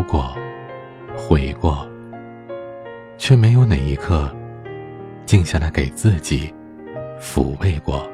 [0.00, 0.34] 哭过，
[1.14, 1.86] 悔过，
[3.18, 4.34] 却没有哪一刻
[5.26, 6.52] 静下来给自己
[7.20, 8.08] 抚慰过。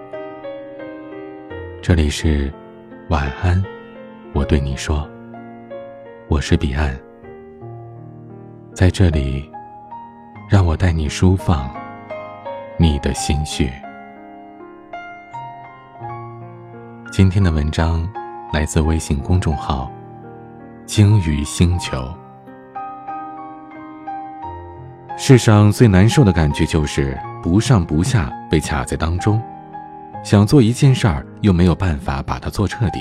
[1.80, 2.52] 这里是
[3.08, 3.62] 晚安，
[4.32, 5.08] 我对你说，
[6.26, 6.98] 我是彼岸，
[8.74, 9.48] 在这里，
[10.50, 11.70] 让我带你舒放
[12.76, 13.70] 你的心绪。
[17.12, 18.06] 今天的文章
[18.52, 19.88] 来自微信公众号
[20.86, 22.08] “鲸鱼星球”。
[25.18, 29.42] 世上最难受的感觉就是不上不下，被卡在当中，
[30.22, 33.00] 想做一件事儿又没有办法把它做彻底，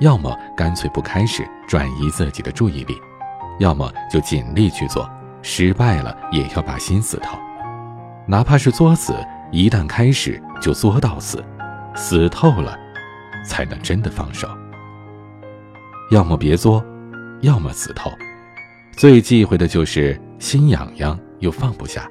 [0.00, 2.96] 要么干脆不开始，转移自己的注意力，
[3.58, 5.08] 要么就尽力去做，
[5.42, 7.36] 失败了也要把心死透，
[8.26, 9.14] 哪怕是作死，
[9.50, 11.44] 一旦开始就作到死，
[11.94, 12.78] 死透了。
[13.46, 14.48] 才能真的放手。
[16.10, 16.82] 要么别作，
[17.44, 18.10] 要么死透。
[18.96, 22.08] 最忌讳的就是心痒痒又放不下，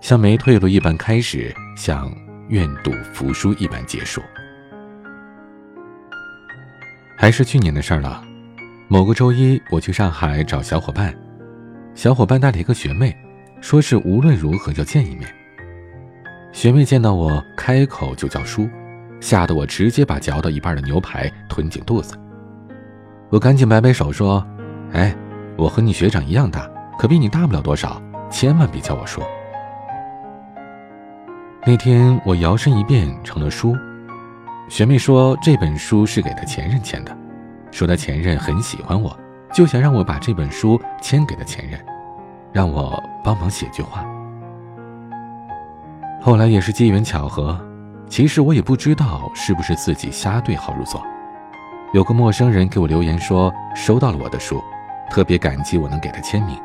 [0.00, 2.10] 像没退路一般开始，像
[2.48, 4.22] 愿赌服输一般结束。
[7.16, 8.22] 还是去年的事儿了。
[8.88, 11.14] 某个周一，我去上海找小伙伴，
[11.94, 13.16] 小伙伴带了一个学妹，
[13.60, 15.34] 说是无论如何要见一面。
[16.52, 18.68] 学妹见到我，开口就叫叔。
[19.20, 22.18] 吓得我直接把嚼到一半的牛排吞进肚子。
[23.32, 24.46] 我赶紧摆摆手说
[24.92, 25.16] ：“哎，
[25.56, 27.98] 我和你学长一样大，可比你大不了多少，
[28.30, 29.22] 千万别叫我叔。”
[31.66, 33.74] 那天我摇身一变成了书。
[34.68, 37.16] 学妹说这本书是给她前任签的，
[37.70, 39.18] 说她前任很喜欢我，
[39.50, 41.80] 就想让我把这本书签给她前任，
[42.52, 44.04] 让我帮忙写句话。
[46.20, 47.58] 后来也是机缘巧合。
[48.10, 51.02] 其实我也不知道是不是自己瞎对号入座，
[51.92, 54.62] 有个陌生人给我留言说收到了我的书，
[55.10, 56.58] 特别感激我能给他签名。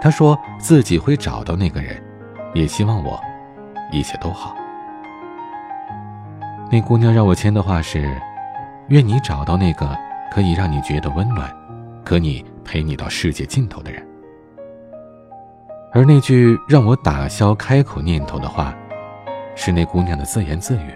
[0.00, 2.02] 他说自己会找到那个人，
[2.52, 3.20] 也希望我
[3.92, 4.56] 一切都好。
[6.70, 8.10] 那姑娘让我签的话是：
[8.88, 9.96] 愿你找到那个
[10.32, 11.48] 可以让你觉得温暖，
[12.04, 14.04] 可你陪你到世界尽头的人。
[15.92, 18.74] 而那句让我打消开口念头的话。
[19.58, 20.94] 是那姑娘的自言自语。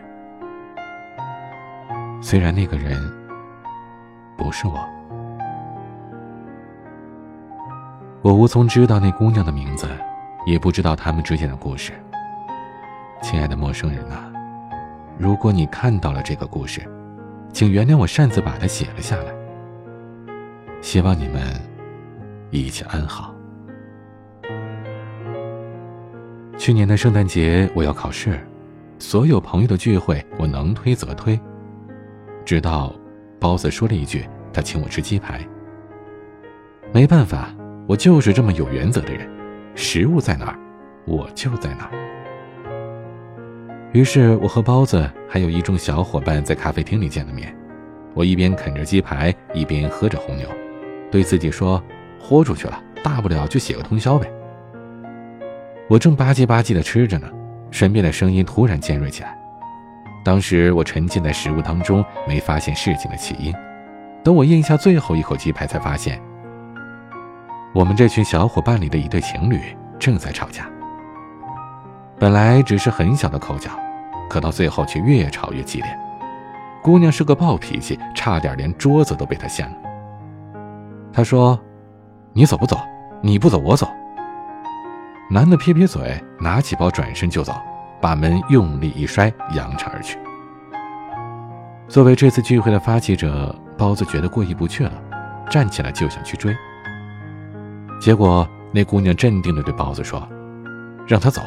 [2.20, 2.94] 虽然那个人
[4.42, 4.88] 不是我，
[8.22, 9.86] 我无从知道那姑娘的名字，
[10.46, 11.92] 也不知道他们之间的故事。
[13.20, 14.32] 亲爱的陌生人啊，
[15.18, 16.80] 如果你看到了这个故事，
[17.52, 19.24] 请原谅我擅自把它写了下来。
[20.80, 21.42] 希望你们
[22.50, 23.34] 一切安好。
[26.56, 28.40] 去年的圣诞节，我要考试。
[28.98, 31.38] 所有朋友的聚会，我能推则推。
[32.42, 32.92] 直到
[33.40, 35.40] 包子说了一句：“他请我吃鸡排。”
[36.92, 37.48] 没办法，
[37.88, 39.28] 我就是这么有原则的人。
[39.74, 40.58] 食物在哪儿，
[41.06, 41.92] 我就在哪儿。
[43.92, 47.56] 于是，我和包子还有一众小伙伴在咖啡厅里见了面。
[48.12, 50.46] 我一边啃着鸡排，一边喝着红牛，
[51.10, 51.82] 对自己说
[52.20, 54.30] ：“豁出去了，大不了就写个通宵呗。”
[55.88, 57.28] 我正吧唧吧唧的吃着呢。
[57.70, 59.38] 身边的声音突然尖锐起来，
[60.24, 63.54] 当时我沉浸在食物当中，没发现事情的起因。
[64.22, 66.20] 等我咽下最后一口鸡排，才发现
[67.74, 69.60] 我们这群小伙伴里的一对情侣
[69.98, 70.66] 正在吵架。
[72.18, 73.70] 本来只是很小的口角，
[74.28, 75.98] 可到最后却越吵越激烈。
[76.82, 79.76] 姑娘是个暴脾气，差点连桌子都被她掀了。
[81.12, 81.58] 她说
[82.34, 82.78] ：“你走不走？
[83.22, 83.88] 你不走，我走。”
[85.30, 87.54] 男的撇撇嘴，拿起包转身就走，
[88.00, 90.18] 把门用力一摔，扬长而去。
[91.88, 94.92] 作为这次聚会的发起者，包子觉得过意不去了，
[95.50, 96.56] 站起来就想去追。
[98.00, 100.26] 结果那姑娘镇定地对包子说
[101.06, 101.42] ：“让他走。”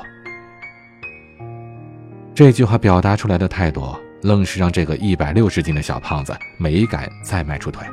[2.36, 7.86] 这句话表达出来的态度，愣是让这个一百六十斤的小胖子没敢再迈出腿。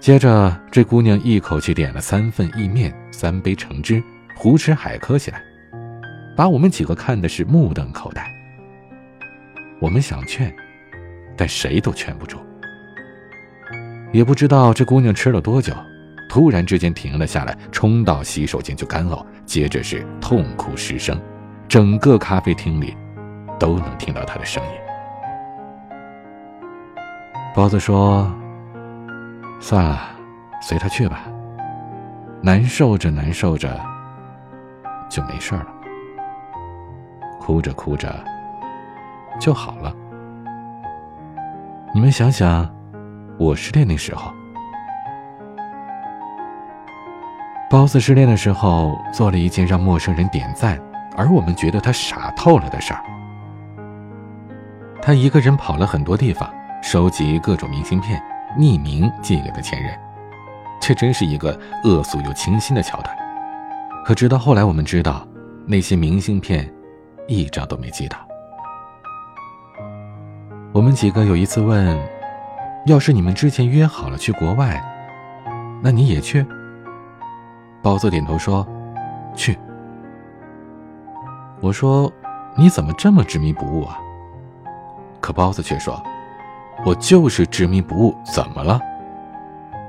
[0.00, 4.02] 接着，这姑娘一口气点了三份意面、三杯橙汁，
[4.34, 5.42] 胡吃海喝起来，
[6.40, 8.26] 把我们几个看的是目瞪口呆。
[9.78, 10.50] 我们想劝，
[11.36, 12.38] 但谁都劝不住。
[14.10, 15.74] 也不知道这姑娘吃了多久，
[16.30, 21.20] 突然之间停了下来，冲到洗手间就干呕，接着是痛哭失声，
[21.68, 22.96] 整个咖啡厅里
[23.58, 24.70] 都能听到她的声音。
[27.54, 28.32] 包子说。
[29.60, 30.00] 算了，
[30.62, 31.20] 随他去吧。
[32.40, 33.78] 难受着难受着，
[35.06, 35.66] 就没事了。
[37.50, 38.14] 哭着哭着，
[39.40, 39.92] 就好了。
[41.92, 42.72] 你们想想，
[43.40, 44.30] 我失恋那时候，
[47.68, 50.80] 包子失恋的时候做了一件让陌生人点赞，
[51.16, 53.02] 而我们觉得他傻透了的事儿。
[55.02, 56.48] 他一个人跑了很多地方，
[56.80, 58.22] 收集各种明信片，
[58.56, 59.92] 匿名寄给了前任。
[60.80, 63.12] 这真是一个恶俗又清新的桥段。
[64.04, 65.26] 可直到后来，我们知道，
[65.66, 66.72] 那些明信片，
[67.36, 68.18] 一张都没寄到。
[70.72, 71.98] 我们几个有一次问
[72.86, 74.80] ：“要是你们之前约好了去国外，
[75.82, 76.44] 那你也去？”
[77.82, 78.66] 包子点头说
[79.34, 79.58] ：“去。”
[81.60, 82.12] 我说
[82.56, 83.98] ：“你怎么这么执迷不悟啊？”
[85.20, 86.02] 可包子却说
[86.84, 88.80] ：“我就是执迷不悟，怎么了？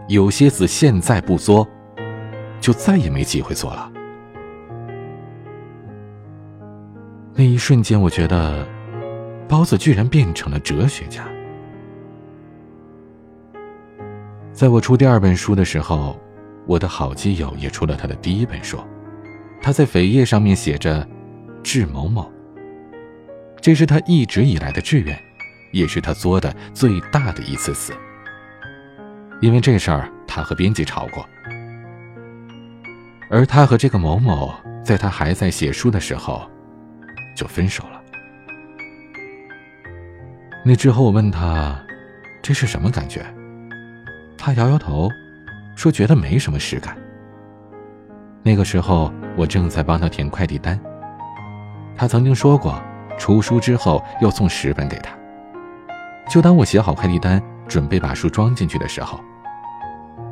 [0.08, 1.68] 有些子现在不作，
[2.60, 3.92] 就再也没机会做了。”
[7.34, 8.68] 那一瞬间，我觉得，
[9.48, 11.26] 包子居然变成了哲学家。
[14.54, 16.20] 在我出第二本书的时候，
[16.68, 18.78] 我的好基友也出了他的第一本书，
[19.62, 21.08] 他在扉页上面写着
[21.64, 22.30] “致某某”。
[23.62, 25.18] 这是他一直以来的志愿，
[25.72, 27.94] 也是他作的最大的一次死。
[29.40, 31.26] 因为这事儿，他和编辑吵过，
[33.30, 36.48] 而他和这个某某，在他还在写书的时候，
[37.42, 38.00] 就分手了。
[40.64, 41.76] 那之后，我问他，
[42.40, 43.26] 这是什么感觉？
[44.38, 45.10] 他摇摇头，
[45.76, 46.96] 说觉得没什么实感。
[48.44, 50.80] 那个时候，我正在帮他填快递单，
[51.98, 52.80] 他曾经说过。
[53.18, 55.16] 出书之后要送十本给他。
[56.28, 59.20] 就当我写好快递单，准备把书装进去的时候，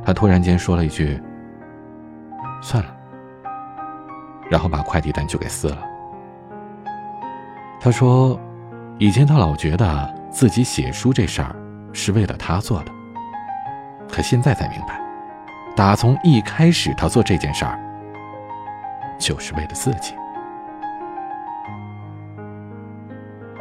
[0.03, 1.19] 他突然间说了一句
[2.61, 2.95] ：“算了。”
[4.49, 5.77] 然后把快递单就给撕了。
[7.81, 8.37] 他说
[8.99, 11.55] ：“以前他老觉得自己写书这事儿
[11.93, 12.91] 是为了他做的，
[14.09, 14.99] 可现在才明白，
[15.75, 17.79] 打从一开始他做这件事儿
[19.17, 20.13] 就是为了自己。”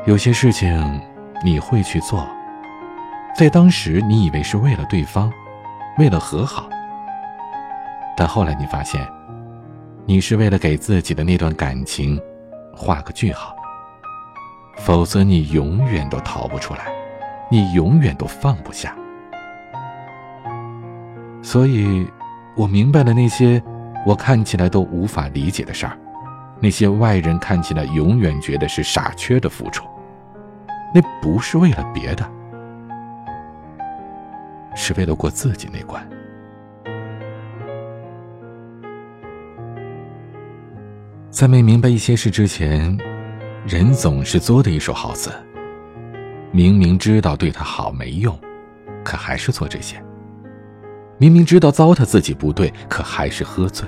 [0.07, 1.01] 有些事情
[1.45, 2.27] 你会去做，
[3.37, 5.33] 在当时你以为是为了对方，
[5.99, 6.69] 为了和好，
[8.17, 9.01] 但后来你发现，
[10.07, 12.21] 你是为了给自己的那段感情
[12.75, 13.55] 画个句号，
[14.79, 16.87] 否则你永远都逃不出来，
[17.51, 18.95] 你永远都放不下。
[21.43, 22.07] 所以，
[22.57, 23.63] 我明白了那些
[24.07, 25.97] 我看起来都无法理解的事儿，
[26.61, 29.87] 那些外人看起来永远觉得是傻缺的付出。
[30.95, 32.27] 那不是为了别的，
[34.75, 36.03] 是为了过自己那关。
[41.31, 42.97] 在没明白一些事之前，
[43.69, 45.31] 人总是作的一手好字。
[46.51, 48.35] 明明知道对他好没用，
[49.05, 49.99] 可还是做这些；
[51.19, 53.87] 明明知道糟蹋自己不对，可还是喝醉；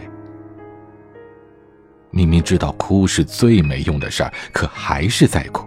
[2.11, 5.67] 明明知道哭是最没用的事儿，可还是在哭。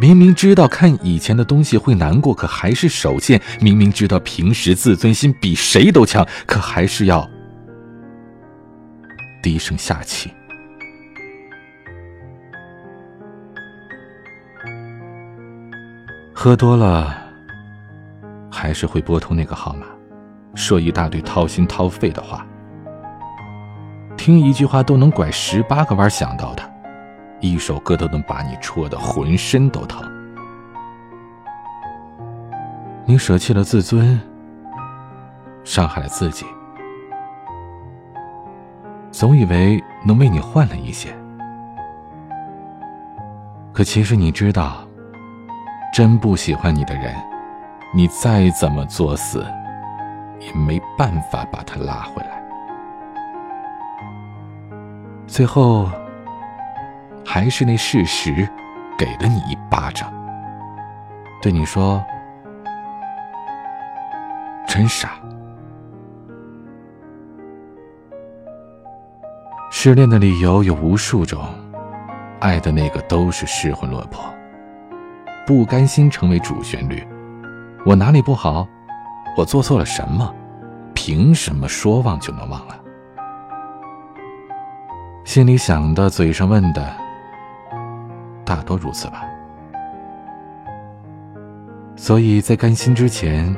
[0.00, 7.28] 明明知道看以前的东西会难过，可还是手贱；明明知道平时自尊心比谁都强，可还是要
[9.42, 10.32] 低声下气。
[16.40, 17.16] 喝多了，
[18.48, 19.86] 还是会拨通那个号码，
[20.54, 22.46] 说一大堆掏心掏肺的话，
[24.16, 26.64] 听一句话都能拐十八个弯想到他。
[27.40, 30.00] 一首歌都能把你戳得浑身都疼。
[33.04, 34.20] 你舍弃了自尊，
[35.64, 36.46] 伤害了自己，
[39.10, 41.12] 总以为能为你换了一些，
[43.72, 44.87] 可其实你知道，
[45.98, 47.12] 真不喜欢你的人，
[47.92, 49.44] 你再怎么作死，
[50.38, 52.40] 也没办法把他拉回来。
[55.26, 55.90] 最后。
[57.26, 58.48] 还是那事实，
[58.96, 60.10] 给了你一巴掌，
[61.42, 62.02] 对你说
[64.66, 65.10] ：“真傻。”
[69.68, 71.44] 失恋的理由有无数种，
[72.40, 74.24] 爱的那个都是失魂落魄，
[75.48, 77.02] 不甘心成为主旋律。
[77.86, 78.68] 我哪里不好？
[79.34, 80.30] 我做错了什么？
[80.92, 82.78] 凭什么说忘就能忘了？
[85.24, 86.94] 心里想的，嘴上问的。
[88.44, 89.24] 大多如此吧，
[91.96, 93.56] 所以在甘心之前，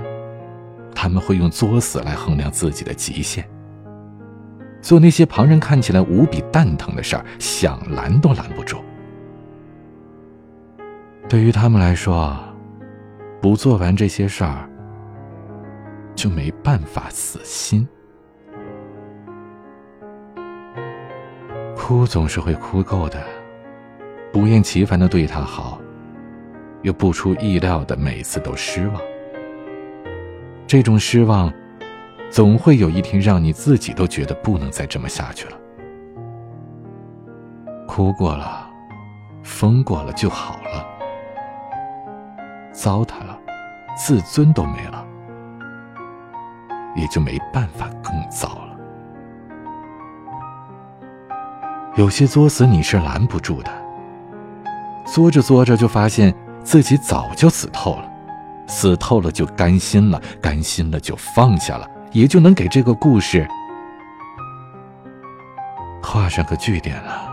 [0.95, 3.45] 他们会用作死来衡量自己的极限，
[4.81, 8.80] 做那些旁人看起来无比蛋疼的事儿，想拦都拦不住。
[11.31, 12.37] 对于他们来说，
[13.41, 14.69] 不做完这些事儿，
[16.17, 17.87] 就没办法死心。
[21.77, 23.23] 哭总是会哭够的，
[24.33, 25.79] 不厌其烦的对他好，
[26.83, 29.01] 又不出意料的每次都失望。
[30.67, 31.53] 这种失望，
[32.29, 35.57] 总会有一天让你自己都觉得不能再这么下去了。
[37.87, 38.69] 哭过了，
[39.45, 40.60] 疯过了就好，
[42.73, 43.39] 糟蹋了，
[43.97, 45.05] 自尊都没了，
[46.95, 48.77] 也就没办法更糟了。
[51.97, 53.71] 有些作死你是拦不住的，
[55.05, 58.09] 作着作着就发现自己早就死透了。
[58.67, 63.47] 死透了就甘心了，甘心了就放下了，也就能给这个故事
[66.01, 67.30] 画上个句点了。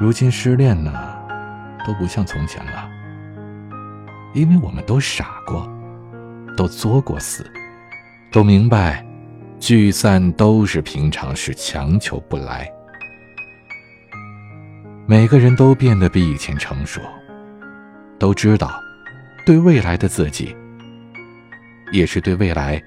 [0.00, 0.92] 如今失恋呢，
[1.84, 2.88] 都不像从前了，
[4.32, 5.68] 因为我们都傻过，
[6.56, 7.44] 都作过死，
[8.30, 9.04] 都明白
[9.58, 12.70] 聚散都是平常事，强求不来。
[15.04, 17.00] 每个人都变得比以前成熟，
[18.20, 18.80] 都知道，
[19.44, 20.56] 对未来的自己，
[21.90, 22.80] 也是对未来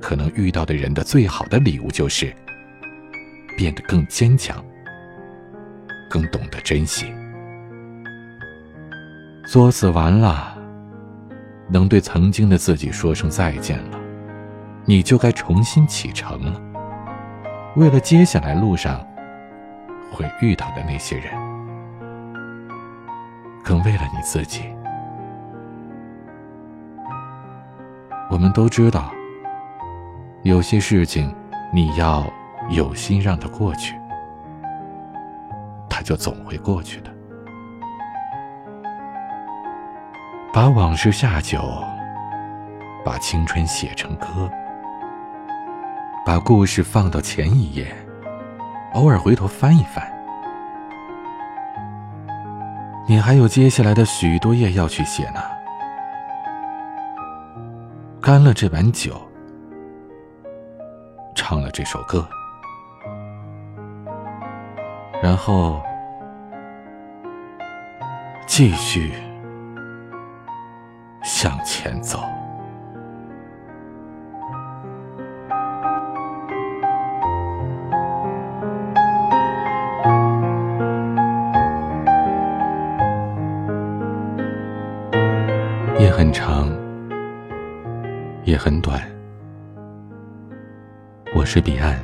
[0.00, 2.34] 可能遇到的人的最好的礼物，就是
[3.56, 4.64] 变得更坚强，
[6.12, 7.10] 更懂得珍惜。
[9.46, 10.54] 作死完了，
[11.70, 13.98] 能对曾经的自己说声再见了，
[14.84, 16.60] 你就该重新启程了。
[17.76, 19.02] 为了接下来路上。
[20.14, 21.32] 会遇到的那些人，
[23.64, 24.64] 更为了你自己。
[28.28, 29.10] 我们都知道，
[30.42, 31.34] 有些事情
[31.72, 32.30] 你要
[32.68, 33.94] 有心让它过去，
[36.02, 37.10] 就总会过去的。
[40.52, 41.62] 把往事下酒，
[43.04, 44.50] 把青春写成歌，
[46.26, 47.86] 把故事放到前一页。
[48.92, 50.06] 偶尔回头翻一翻，
[53.08, 55.40] 你还有接下来的许多页要去写呢。
[58.20, 59.18] 干了这碗酒，
[61.34, 62.28] 唱了这首歌，
[65.22, 65.82] 然后
[68.62, 69.10] 继续
[71.24, 72.20] 向前走。
[86.08, 86.68] 很长，
[88.44, 89.02] 也很短。
[91.34, 92.00] 我是彼岸，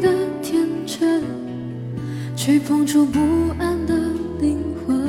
[0.00, 0.08] 的
[0.42, 1.22] 天真
[2.36, 3.18] 去碰触不
[3.58, 3.94] 安的
[4.40, 5.08] 灵魂，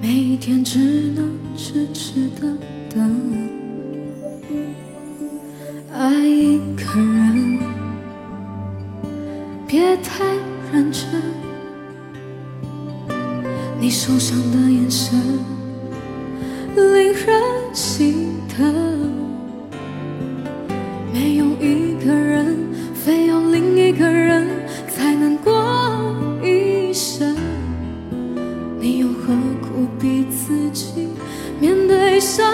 [0.00, 0.78] 每一天只
[1.14, 2.56] 能痴痴的
[2.94, 3.48] 等。
[5.92, 7.58] 爱一个人，
[9.66, 10.24] 别太
[10.72, 11.04] 认真。
[13.80, 15.20] 你受伤的眼神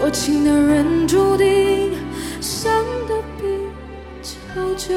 [0.00, 1.90] 多情的人注定
[2.40, 2.72] 伤
[3.08, 3.42] 得比
[4.22, 4.94] 较久。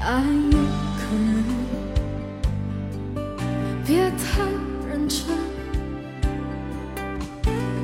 [0.00, 0.50] 爱一
[0.96, 1.44] 个人，
[3.86, 4.42] 别太
[4.88, 5.18] 认真。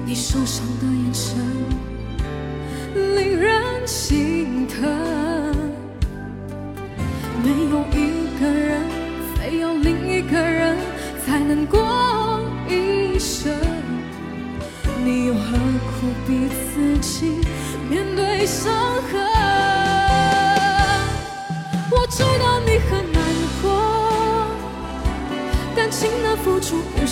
[0.07, 1.37] 你受伤的眼神
[2.95, 5.06] 令人心疼。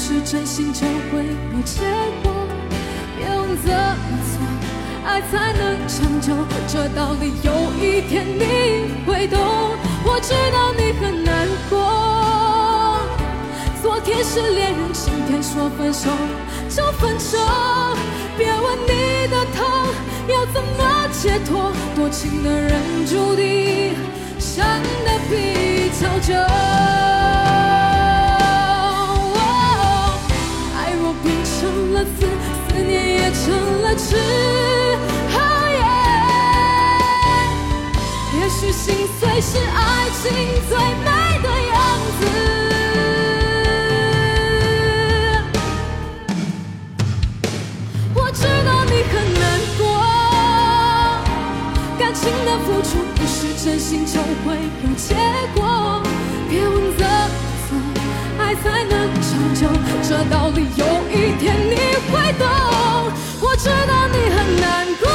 [0.06, 0.80] 是真心就
[1.11, 1.80] 会有结
[2.23, 2.30] 果。
[3.16, 4.37] 别问怎么做，
[5.02, 6.34] 爱才能长久，
[6.68, 9.40] 这道理有一天你会懂。
[10.04, 13.00] 我知道你很难过，
[13.80, 16.11] 昨天是恋人，今天说分手
[16.68, 17.38] 就分手。
[18.37, 19.64] 别问你的痛
[20.28, 23.94] 要怎么解脱，多情的人注定
[24.38, 24.66] 伤
[25.06, 26.34] 得比较久。
[32.18, 32.18] 思
[32.82, 33.42] 念也成
[33.82, 34.16] 了痴。
[38.37, 40.23] 也许心碎是爱情
[40.68, 41.06] 最美
[41.42, 41.80] 的样
[42.20, 42.23] 子。
[48.14, 49.42] 我知道你很难
[49.78, 49.82] 过，
[51.99, 54.46] 感情的付出不是真心就会
[54.82, 55.14] 有结
[55.54, 55.58] 果。
[56.49, 57.00] 别问怎，
[58.62, 59.68] 才能长久，
[60.02, 61.75] 这道理有一天你
[62.11, 62.42] 会懂。
[63.40, 65.08] 我知道你很难过，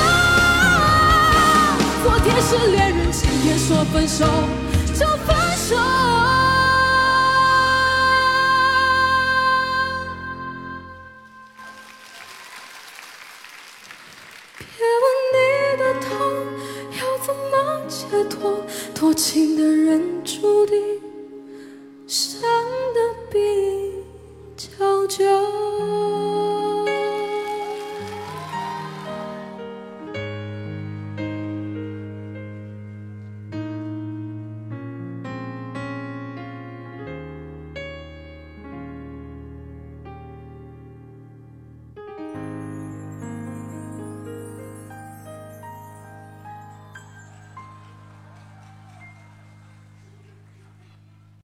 [2.03, 4.25] 昨天是恋人，今天说分手
[4.93, 5.75] 就分手。
[14.59, 15.37] 别问你
[15.77, 16.07] 的痛
[16.99, 17.51] 要怎么
[17.87, 17.97] 解
[18.29, 20.77] 脱，多情的人注定
[22.07, 22.58] 伤。
[25.09, 25.78] 就